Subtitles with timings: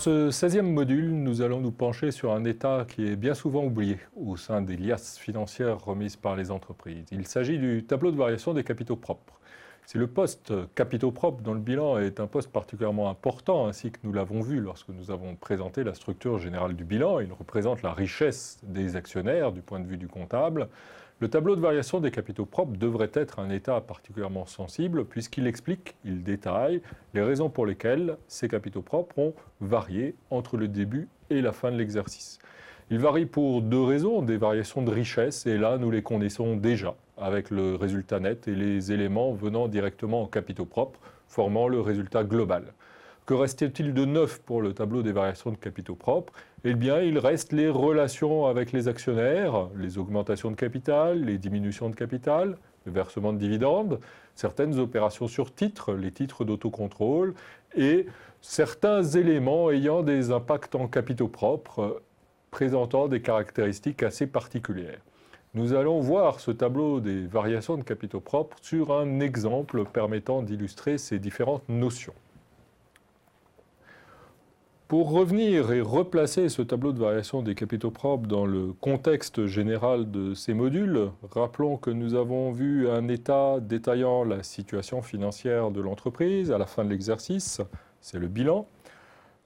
[0.00, 3.98] ce 16e module, nous allons nous pencher sur un état qui est bien souvent oublié
[4.16, 7.04] au sein des liasses financières remises par les entreprises.
[7.12, 9.39] Il s'agit du tableau de variation des capitaux propres.
[9.92, 13.98] C'est le poste capitaux propres dont le bilan est un poste particulièrement important, ainsi que
[14.04, 17.18] nous l'avons vu lorsque nous avons présenté la structure générale du bilan.
[17.18, 20.68] Il représente la richesse des actionnaires du point de vue du comptable.
[21.18, 25.96] Le tableau de variation des capitaux propres devrait être un état particulièrement sensible puisqu'il explique,
[26.04, 31.42] il détaille les raisons pour lesquelles ces capitaux propres ont varié entre le début et
[31.42, 32.38] la fin de l'exercice.
[32.92, 36.94] Il varie pour deux raisons, des variations de richesse, et là nous les connaissons déjà
[37.20, 42.24] avec le résultat net et les éléments venant directement en capitaux propres, formant le résultat
[42.24, 42.72] global.
[43.26, 46.32] Que restait-il de neuf pour le tableau des variations de capitaux propres?
[46.64, 51.90] Eh bien, il reste les relations avec les actionnaires, les augmentations de capital, les diminutions
[51.90, 54.00] de capital, le versement de dividendes,
[54.34, 57.34] certaines opérations sur titres, les titres d'autocontrôle,
[57.76, 58.06] et
[58.40, 62.02] certains éléments ayant des impacts en capitaux propres,
[62.50, 65.00] présentant des caractéristiques assez particulières.
[65.52, 70.96] Nous allons voir ce tableau des variations de capitaux propres sur un exemple permettant d'illustrer
[70.96, 72.14] ces différentes notions.
[74.86, 80.12] Pour revenir et replacer ce tableau de variation des capitaux propres dans le contexte général
[80.12, 85.80] de ces modules, rappelons que nous avons vu un état détaillant la situation financière de
[85.80, 87.60] l'entreprise à la fin de l'exercice,
[88.00, 88.66] c'est le bilan.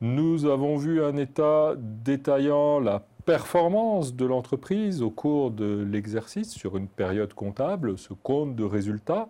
[0.03, 6.77] Nous avons vu un état détaillant la performance de l'entreprise au cours de l'exercice sur
[6.77, 9.29] une période comptable, ce compte de résultats,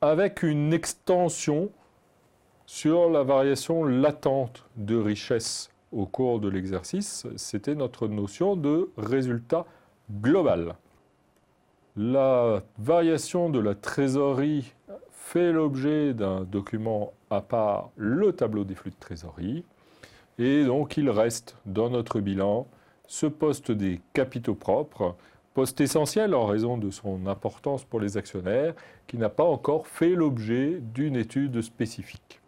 [0.00, 1.70] avec une extension
[2.66, 9.64] sur la variation latente de richesse au cours de l'exercice, c'était notre notion de résultat
[10.20, 10.76] global.
[11.96, 14.74] La variation de la trésorerie
[15.10, 19.64] fait l'objet d'un document à part, le tableau des flux de trésorerie,
[20.38, 22.66] et donc il reste dans notre bilan
[23.06, 25.16] ce poste des capitaux propres,
[25.54, 28.74] poste essentiel en raison de son importance pour les actionnaires,
[29.06, 32.40] qui n'a pas encore fait l'objet d'une étude spécifique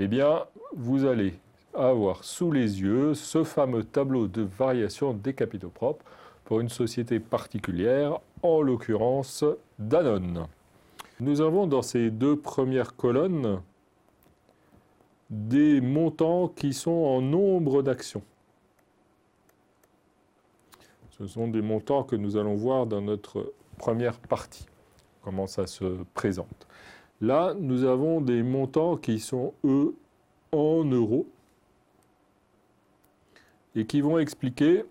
[0.00, 0.44] eh bien,
[0.76, 1.34] vous allez
[1.74, 6.04] avoir sous les yeux ce fameux tableau de variation des capitaux propres
[6.44, 9.44] pour une société particulière, en l'occurrence
[9.80, 10.46] Danone.
[11.18, 13.60] Nous avons dans ces deux premières colonnes
[15.30, 18.22] des montants qui sont en nombre d'actions.
[21.10, 24.66] Ce sont des montants que nous allons voir dans notre première partie,
[25.22, 25.84] comment ça se
[26.14, 26.66] présente.
[27.20, 29.96] Là, nous avons des montants qui sont, eux,
[30.52, 31.26] en euros
[33.74, 34.84] et qui vont expliquer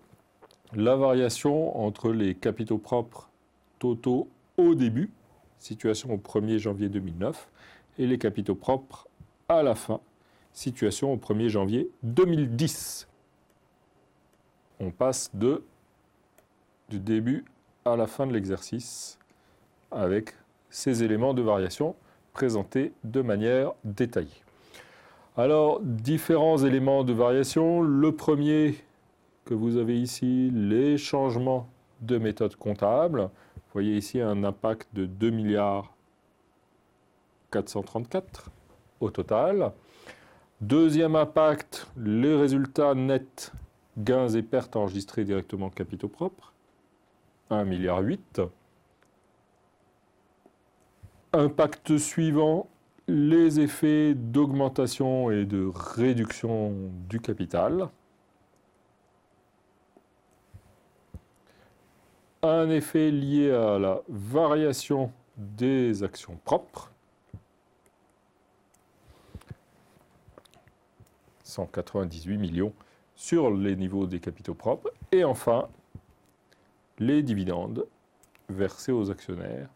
[0.74, 3.28] la variation entre les capitaux propres
[3.78, 5.10] totaux au début,
[5.58, 7.48] situation au 1er janvier 2009,
[7.98, 9.08] et les capitaux propres
[9.48, 10.00] à la fin,
[10.58, 13.08] situation au 1er janvier 2010.
[14.80, 15.62] On passe de,
[16.88, 17.44] du début
[17.84, 19.18] à la fin de l'exercice
[19.92, 20.34] avec
[20.68, 21.94] ces éléments de variation
[22.32, 24.42] présenté de manière détaillée.
[25.36, 27.80] Alors, différents éléments de variation.
[27.80, 28.74] Le premier
[29.44, 31.68] que vous avez ici, les changements
[32.00, 33.20] de méthode comptable.
[33.20, 35.94] Vous voyez ici un impact de 2 milliards
[37.52, 38.50] 434
[39.00, 39.72] au total.
[40.60, 43.52] Deuxième impact, les résultats nets
[43.96, 46.52] gains et pertes enregistrés directement en capitaux propres.
[47.50, 48.42] 1 milliard 8.
[51.32, 52.68] Impact suivant,
[53.06, 56.74] les effets d'augmentation et de réduction
[57.08, 57.88] du capital.
[62.42, 66.90] Un effet lié à la variation des actions propres.
[71.48, 72.72] 198 millions
[73.14, 74.92] sur les niveaux des capitaux propres.
[75.10, 75.68] Et enfin,
[76.98, 77.86] les dividendes
[78.48, 79.68] versés aux actionnaires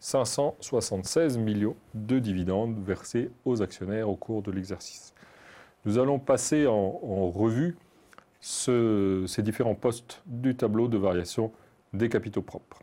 [0.00, 5.14] 576 millions de dividendes versés aux actionnaires au cours de l'exercice.
[5.84, 7.76] Nous allons passer en, revue
[8.40, 11.52] ces différents postes du tableau de variation
[11.92, 12.82] des capitaux propres.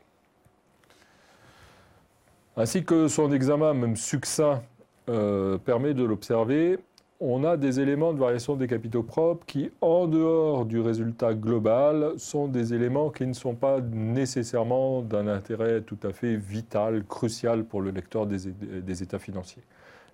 [2.56, 4.64] Ainsi que son examen, même succinct,
[5.10, 6.80] euh, permet de l'observer,
[7.20, 12.14] on a des éléments de variation des capitaux propres qui, en dehors du résultat global,
[12.18, 17.66] sont des éléments qui ne sont pas nécessairement d'un intérêt tout à fait vital, crucial
[17.66, 19.64] pour le lecteur des, états financiers.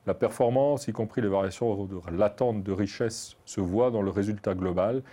[0.07, 5.03] La performance, y compris les variations latentes de richesse, se voit dans le résultat global.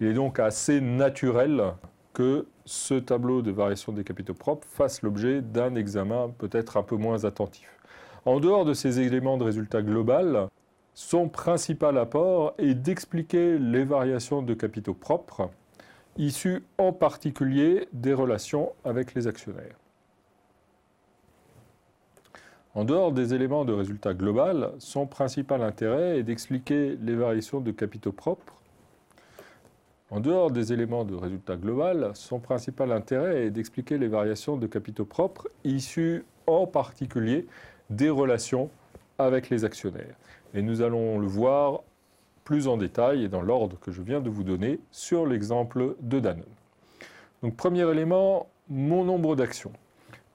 [0.00, 1.62] Il est donc assez naturel
[2.12, 6.96] que ce tableau de variation des capitaux propres fasse l'objet d'un examen peut-être un peu
[6.96, 7.68] moins attentif.
[8.24, 10.48] En dehors de ces éléments de résultat global,
[10.94, 15.50] Son principal apport est d'expliquer les variations de capitaux propres,
[16.16, 19.76] issues en particulier des relations avec les actionnaires.
[22.74, 27.72] En dehors des éléments de résultat global, son principal intérêt est d'expliquer les variations de
[27.72, 28.54] capitaux propres.
[30.10, 34.66] En dehors des éléments de résultat global, son principal intérêt est d'expliquer les variations de
[34.66, 37.46] capitaux propres issues en particulier
[37.90, 38.70] des relations
[39.18, 40.16] avec les actionnaires.
[40.54, 41.82] Et nous allons le voir
[42.44, 46.18] plus en détail et dans l'ordre que je viens de vous donner sur l'exemple de
[46.18, 46.44] Danone.
[47.42, 49.72] Donc premier élément, mon nombre d'actions.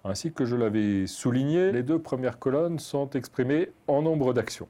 [0.04, 4.68] Ainsi que je l'avais souligné, les deux premières colonnes sont exprimées en nombre d'actions.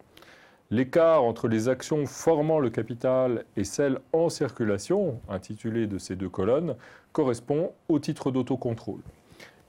[0.71, 6.29] L'écart entre les actions formant le capital et celles en circulation, intitulées de ces deux
[6.29, 6.75] colonnes,
[7.11, 9.01] correspond au titre d'autocontrôle.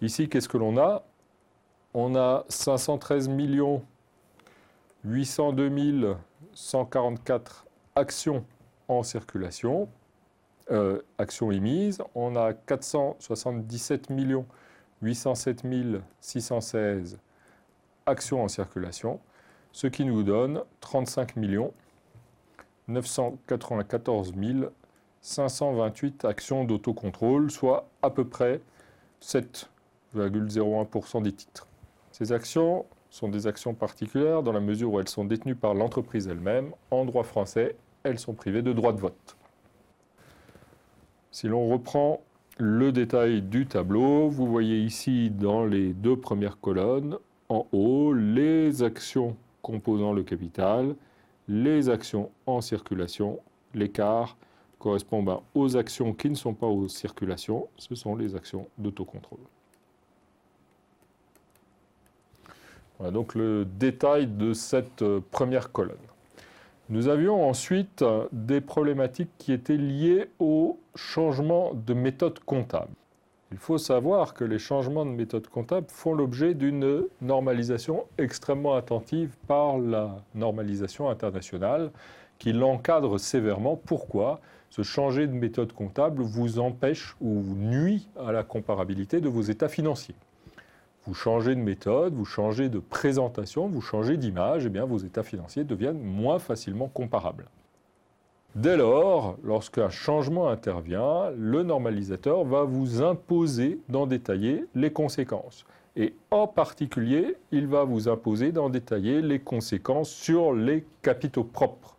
[0.01, 1.05] Ici, qu'est-ce que l'on a?
[1.93, 3.29] On a 513
[5.07, 6.17] 802
[6.53, 7.65] 144
[7.95, 8.45] actions
[8.89, 9.89] en circulation,
[10.73, 12.03] euh, actions émises.
[12.17, 14.47] On a 477 millions
[15.03, 15.63] 807
[16.21, 17.21] 616
[18.07, 19.21] actions en circulation,
[19.71, 21.37] ce qui nous donne 35
[22.89, 24.35] 994
[25.21, 28.61] 528 actions d'autocontrôle, soit à peu près
[29.23, 31.69] 7,01% des titres.
[32.11, 36.29] Ces actions sont des actions particulières dans la mesure où elles sont détenues par l'entreprise
[36.29, 36.73] elle-même.
[36.91, 39.37] En droit français, elles sont privées de droit de vote.
[41.31, 42.21] Si l'on reprend
[42.59, 44.29] le détail du tableau.
[44.29, 47.19] Vous voyez ici dans les deux premières colonnes,
[47.49, 50.95] en haut, les actions composant le capital,
[51.49, 53.41] les actions en circulation.
[53.75, 54.37] L'écart
[54.79, 59.41] correspond ben, aux actions qui ne sont pas en circulation, ce sont les actions d'autocontrôle.
[62.99, 65.97] Voilà donc le détail de cette euh, première colonne.
[66.89, 72.93] Nous avions ensuite des problématiques qui étaient liées au changement de méthode comptable.
[73.51, 79.37] Il faut savoir que les changements de méthode comptable font l'objet d'une normalisation extrêmement attentive
[79.49, 81.91] par la normalisation internationale
[82.39, 83.77] qui l'encadre sévèrement.
[83.77, 84.41] Pourquoi?
[84.71, 89.69] Ce changer de méthode comptable vous empêche ou nuit à la comparabilité de vos états
[89.69, 90.17] financiers
[91.07, 94.99] vous changez de méthode, vous changez de présentation, vous changez d'image, et eh bien vos
[94.99, 97.47] états financiers deviennent moins facilement comparables.
[98.57, 105.67] Dès lors, lorsqu'un changement intervient, le normalisateur va vous imposer d'en détailler les conséquences.
[105.95, 111.97] Et en particulier, il va vous imposer d'en détailler les conséquences sur les capitaux propres.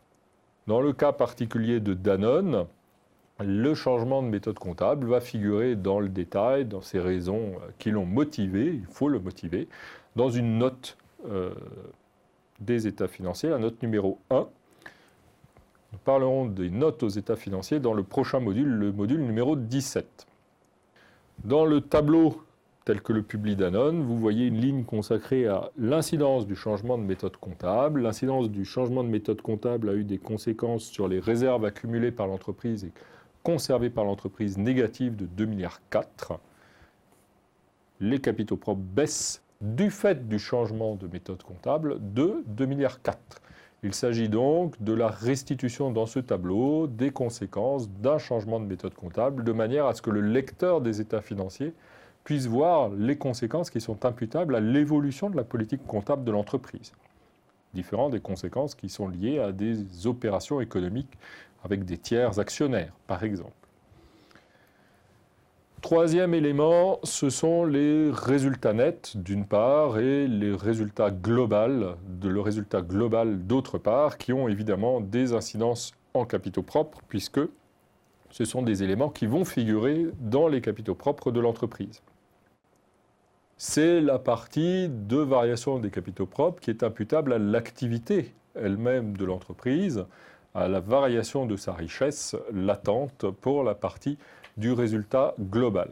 [0.68, 2.65] Dans le cas particulier de Danone,
[3.39, 7.91] le changement de méthode comptable va figurer dans le détail, dans ces raisons euh, qui
[7.91, 9.67] l'ont motivé, il faut le motiver,
[10.15, 10.97] dans une note
[11.29, 11.53] euh,
[12.59, 14.47] des états financiers, la note numéro 1.
[15.93, 20.25] Nous parlerons des notes aux états financiers dans le prochain module, le module numéro 17.
[21.43, 22.41] Dans le tableau
[22.83, 27.03] tel que le publie Danone, vous voyez une ligne consacrée à l'incidence du changement de
[27.03, 28.01] méthode comptable.
[28.01, 32.27] L'incidence du changement de méthode comptable a eu des conséquences sur les réserves accumulées par
[32.27, 32.89] l'entreprise
[33.47, 35.79] conservés par l'entreprise négative de 2,4 milliards.
[38.01, 42.99] Les capitaux propres baissent du fait du changement de méthode comptable de 2,4 milliards.
[43.83, 48.95] Il s'agit donc de la restitution dans ce tableau des conséquences d'un changement de méthode
[48.95, 51.73] comptable de manière à ce que le lecteur des états financiers
[52.25, 56.92] puisse voir les conséquences qui sont imputables à l'évolution de la politique comptable de l'entreprise,
[57.73, 61.18] différent des conséquences qui sont liées à des opérations économiques
[61.64, 63.52] avec des tiers actionnaires, par exemple.
[65.81, 72.81] Troisième élément, ce sont les résultats nets d'une part et les résultats globaux, le résultat
[72.81, 77.42] global d'autre part, qui ont évidemment des incidences en capitaux propres, puisque
[78.31, 82.02] ce sont des éléments qui vont figurer dans les capitaux propres de l'entreprise.
[83.57, 89.26] C'est la partie de variation des capitaux propres qui est imputable à l'activité elle-même de
[89.26, 90.06] l'entreprise,
[90.57, 94.18] à la variation de sa richesse latente pour la partie
[94.57, 95.90] du résultat global.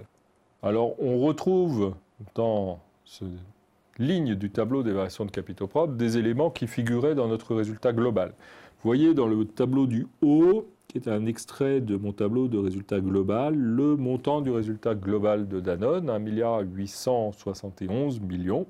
[0.64, 1.94] Alors on retrouve
[2.34, 3.28] dans cette
[4.00, 7.94] ligne du tableau des variations de capitaux propres des éléments qui figuraient dans notre résultat
[7.94, 8.30] global.
[8.30, 12.58] Vous voyez dans le tableau du haut, qui est un extrait de mon tableau de
[12.58, 18.64] résultat global, le montant du résultat global de Danone, 1,871 milliard.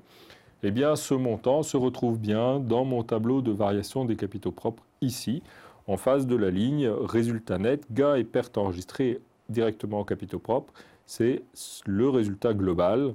[0.62, 4.82] Eh bien, ce montant se retrouve bien dans mon tableau de variation des capitaux propres
[5.00, 5.42] ici,
[5.86, 10.72] en face de la ligne résultat net, gains et pertes enregistrées directement en capitaux propres,
[11.06, 11.42] c'est
[11.86, 13.14] le résultat global.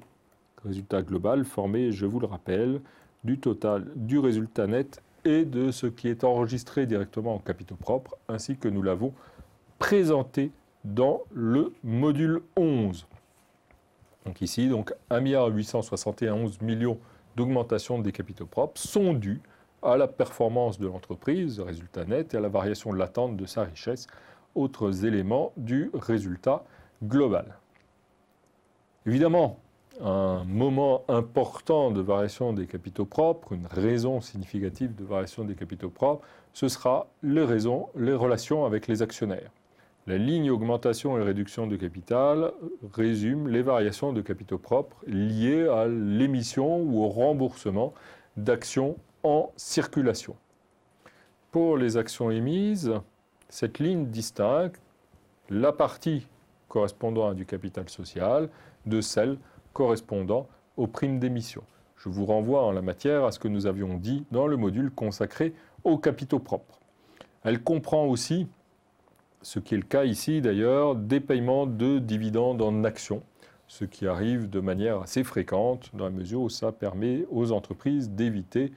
[0.63, 2.81] Résultat global formé, je vous le rappelle,
[3.23, 8.15] du total du résultat net et de ce qui est enregistré directement en capitaux propres,
[8.27, 9.13] ainsi que nous l'avons
[9.77, 10.51] présenté
[10.83, 13.05] dans le module 11.
[14.25, 16.95] Donc ici, donc 1,871 milliard
[17.35, 19.41] d'augmentation des capitaux propres sont dus
[19.81, 24.07] à la performance de l'entreprise, résultat net, et à la variation latente de sa richesse,
[24.55, 26.63] autres éléments du résultat
[27.03, 27.57] global.
[29.05, 29.57] Évidemment,
[29.99, 35.89] un moment important de variation des capitaux propres, une raison significative de variation des capitaux
[35.89, 39.51] propres, ce sera les, raisons, les relations avec les actionnaires.
[40.07, 42.51] La ligne augmentation et réduction de capital
[42.93, 47.93] résume les variations de capitaux propres liées à l'émission ou au remboursement
[48.37, 50.35] d'actions en circulation.
[51.51, 52.91] Pour les actions émises,
[53.49, 54.77] cette ligne distingue
[55.49, 56.25] la partie
[56.69, 58.49] correspondant à du capital social
[58.85, 59.37] de celle
[59.73, 60.47] correspondant
[60.77, 61.63] aux primes d'émission.
[61.97, 64.89] Je vous renvoie en la matière à ce que nous avions dit dans le module
[64.89, 66.79] consacré aux capitaux propres.
[67.43, 68.47] Elle comprend aussi,
[69.41, 73.21] ce qui est le cas ici d'ailleurs, des paiements de dividendes en actions,
[73.67, 78.09] ce qui arrive de manière assez fréquente dans la mesure où ça permet aux entreprises
[78.09, 78.71] d'éviter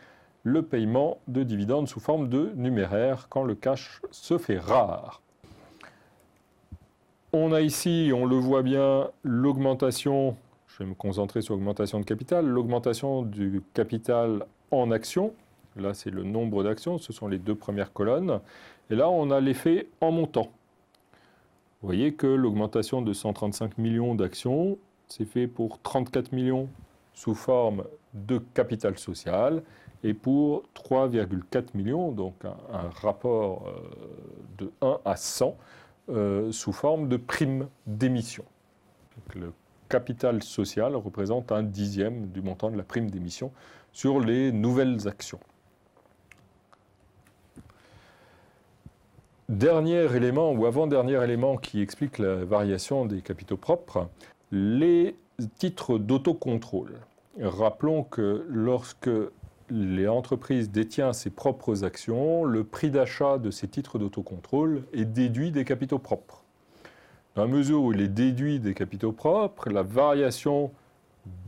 [0.44, 5.20] le paiement de dividendes sous forme de numéraire quand le cash se fait rare.
[7.32, 10.36] On a ici, on le voit bien, l'augmentation
[10.74, 12.46] je vais me concentrer sur l'augmentation de capital.
[12.46, 15.32] L'augmentation du capital en actions,
[15.76, 18.40] là c'est le nombre d'actions, ce sont les deux premières colonnes.
[18.90, 20.50] Et là on a l'effet en montant.
[21.80, 26.68] Vous voyez que l'augmentation de 135 millions d'actions, c'est fait pour 34 millions
[27.12, 27.84] sous forme
[28.14, 29.62] de capital social
[30.04, 33.80] et pour 3,4 millions, donc un, rapport euh,
[34.58, 35.56] de 1 à 100
[36.11, 38.44] euh, sous forme de prime d'émission
[39.88, 43.52] capital social représente un dixième du montant de la prime d'émission
[43.92, 45.38] sur les nouvelles actions.
[49.49, 54.08] Dernier élément ou avant-dernier élément qui explique la variation des capitaux propres,
[54.50, 55.16] les
[55.58, 56.94] titres d'autocontrôle.
[57.40, 59.11] Rappelons que lorsque
[59.71, 65.50] les entreprises détiennent ses propres actions, le prix d'achat de ces titres d'autocontrôle est déduit
[65.50, 66.44] des capitaux propres.
[67.35, 70.71] Dans la mesure où il est déduit des capitaux propres, la variation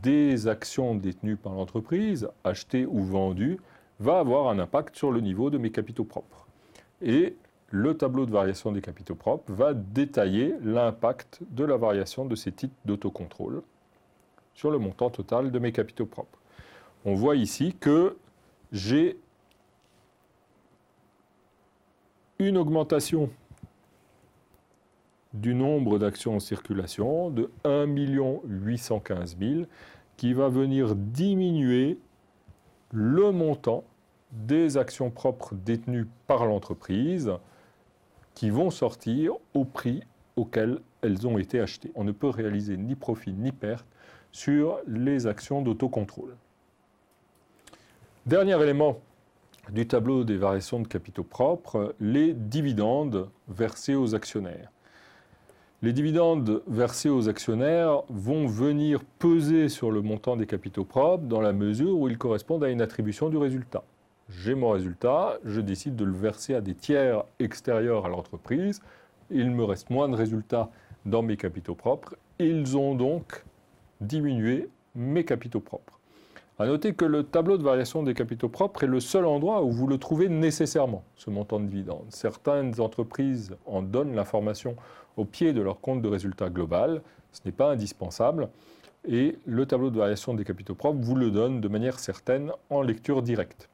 [0.01, 3.59] des actions détenues par l'entreprise, achetées ou vendues,
[3.99, 6.47] va avoir un impact sur le niveau de mes capitaux propres.
[7.01, 7.35] Et
[7.69, 12.51] le tableau de variation des capitaux propres va détailler l'impact de la variation de ces
[12.51, 13.61] titres d'autocontrôle
[14.53, 16.39] sur le montant total de mes capitaux propres.
[17.05, 18.17] On voit ici que
[18.71, 19.17] j'ai
[22.39, 23.29] une augmentation
[25.33, 29.65] du nombre d'actions en circulation de 1 815 000
[30.17, 31.99] qui va venir diminuer
[32.91, 33.83] le montant
[34.31, 37.31] des actions propres détenues par l'entreprise
[38.33, 40.03] qui vont sortir au prix
[40.35, 41.91] auquel elles ont été achetées.
[41.95, 43.87] On ne peut réaliser ni profit ni perte
[44.31, 46.35] sur les actions d'autocontrôle.
[48.27, 48.99] Dernier élément
[49.69, 54.69] du tableau des variations de capitaux propres, les dividendes versés aux actionnaires.
[55.81, 61.39] Les dividendes versés aux actionnaires vont venir peser sur le montant des capitaux propres dans
[61.39, 63.85] la mesure où ils correspondent à une attribution du résultat.
[64.27, 68.81] J'ai mon résultat, je décide de le verser à des tiers extérieurs à l'entreprise,
[69.31, 70.69] il me reste moins de résultats
[71.05, 73.45] dans mes capitaux propres, ils ont donc
[74.01, 75.96] diminué mes capitaux propres.
[76.59, 79.69] À noter que le tableau de variation des capitaux propres est le seul endroit où
[79.71, 82.07] vous le trouvez nécessairement, ce montant de dividendes.
[82.09, 84.75] Certaines entreprises en donnent l'information
[85.17, 87.03] au pied de leur compte de résultat global.
[87.31, 88.49] Ce n'est pas indispensable.
[89.07, 92.81] Et le tableau de variation des capitaux propres vous le donne de manière certaine en
[92.81, 93.69] lecture directe.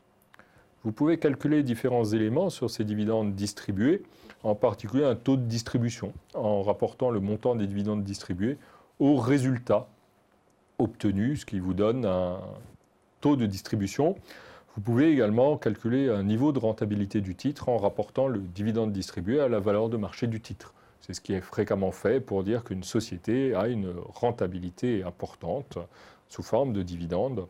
[0.84, 4.04] Vous pouvez calculer différents éléments sur ces dividendes distribués,
[4.44, 8.58] en particulier un taux de distribution, en rapportant le montant des dividendes distribués
[9.00, 9.88] au résultat
[10.80, 12.40] obtenu, ce qui vous donne un
[13.24, 14.18] taux de distribution.
[14.76, 19.40] Vous pouvez également calculer un niveau de rentabilité du titre en rapportant le dividende distribué
[19.40, 20.74] à la valeur de marché du titre.
[21.00, 25.78] C'est ce qui est fréquemment fait pour dire qu'une société a une rentabilité importante
[26.28, 27.48] sous forme de dividendes.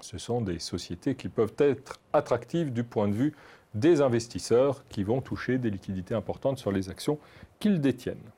[0.00, 3.34] Ce sont des sociétés qui peuvent être attractives du point de vue
[3.74, 7.18] des investisseurs qui vont toucher des liquidités importantes sur les actions
[7.60, 8.30] qu'ils détiennent.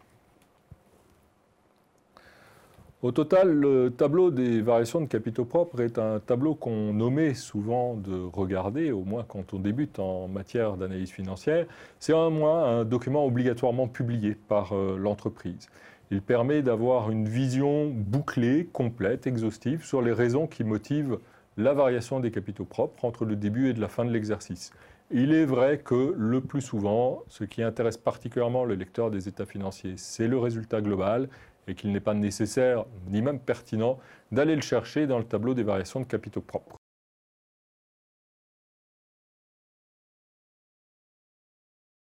[3.00, 7.94] Au total, le tableau des variations de capitaux propres est un tableau qu'on nommait souvent
[7.94, 11.66] de regarder, au moins quand on débute en matière d'analyse financière.
[12.00, 15.68] C'est un document obligatoirement publié par euh, l'entreprise.
[16.10, 21.20] Il permet d'avoir une vision bouclée, complète, exhaustive sur les raisons qui motivent
[21.56, 24.72] la variation des capitaux propres entre le début et la fin de l'exercice.
[25.12, 29.46] Il est vrai que le plus souvent, ce qui intéresse particulièrement le lecteur des états
[29.46, 31.28] financiers, c'est le résultat global
[31.68, 33.98] et qu'il n'est pas nécessaire ni même pertinent
[34.32, 36.76] d'aller le chercher dans le tableau des variations de capitaux propres.